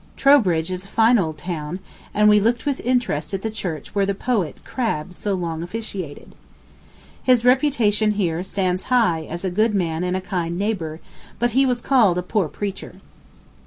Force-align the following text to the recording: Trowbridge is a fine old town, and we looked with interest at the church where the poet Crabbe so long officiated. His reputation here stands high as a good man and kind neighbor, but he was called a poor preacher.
Trowbridge 0.17 0.71
is 0.71 0.83
a 0.83 0.87
fine 0.87 1.19
old 1.19 1.37
town, 1.37 1.77
and 2.11 2.27
we 2.27 2.39
looked 2.39 2.65
with 2.65 2.79
interest 2.79 3.35
at 3.35 3.43
the 3.43 3.51
church 3.51 3.93
where 3.93 4.03
the 4.07 4.15
poet 4.15 4.57
Crabbe 4.65 5.13
so 5.13 5.35
long 5.35 5.61
officiated. 5.61 6.33
His 7.21 7.45
reputation 7.45 8.13
here 8.13 8.41
stands 8.41 8.85
high 8.85 9.27
as 9.29 9.45
a 9.45 9.51
good 9.51 9.75
man 9.75 10.03
and 10.03 10.17
kind 10.23 10.57
neighbor, 10.57 11.01
but 11.37 11.51
he 11.51 11.67
was 11.67 11.81
called 11.81 12.17
a 12.17 12.23
poor 12.23 12.47
preacher. 12.47 12.93